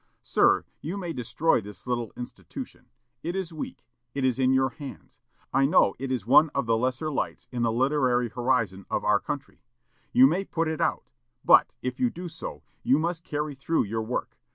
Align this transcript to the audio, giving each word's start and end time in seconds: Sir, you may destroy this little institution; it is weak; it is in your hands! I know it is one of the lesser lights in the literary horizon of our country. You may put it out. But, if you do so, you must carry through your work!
Sir, 0.23 0.65
you 0.81 0.97
may 0.97 1.13
destroy 1.13 1.61
this 1.61 1.85
little 1.85 2.11
institution; 2.17 2.87
it 3.21 3.35
is 3.35 3.53
weak; 3.53 3.85
it 4.15 4.25
is 4.25 4.39
in 4.39 4.51
your 4.51 4.69
hands! 4.71 5.19
I 5.53 5.67
know 5.67 5.93
it 5.99 6.11
is 6.11 6.25
one 6.25 6.49
of 6.55 6.65
the 6.65 6.75
lesser 6.75 7.11
lights 7.11 7.47
in 7.51 7.61
the 7.61 7.71
literary 7.71 8.29
horizon 8.29 8.87
of 8.89 9.05
our 9.05 9.19
country. 9.19 9.61
You 10.11 10.25
may 10.25 10.43
put 10.43 10.67
it 10.67 10.81
out. 10.81 11.11
But, 11.45 11.75
if 11.83 11.99
you 11.99 12.09
do 12.09 12.29
so, 12.29 12.63
you 12.81 12.97
must 12.97 13.23
carry 13.23 13.53
through 13.53 13.83
your 13.83 14.01
work! 14.01 14.39